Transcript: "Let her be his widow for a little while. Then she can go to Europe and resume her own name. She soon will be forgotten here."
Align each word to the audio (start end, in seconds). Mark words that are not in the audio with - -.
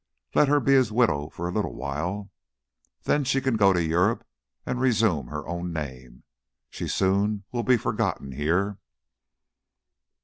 "Let 0.33 0.47
her 0.47 0.59
be 0.59 0.71
his 0.73 0.91
widow 0.91 1.29
for 1.29 1.47
a 1.47 1.51
little 1.51 1.75
while. 1.75 2.31
Then 3.03 3.23
she 3.23 3.39
can 3.39 3.55
go 3.55 3.71
to 3.71 3.83
Europe 3.83 4.25
and 4.65 4.79
resume 4.81 5.27
her 5.27 5.47
own 5.47 5.71
name. 5.71 6.23
She 6.71 6.87
soon 6.87 7.43
will 7.51 7.61
be 7.61 7.77
forgotten 7.77 8.31
here." 8.31 8.79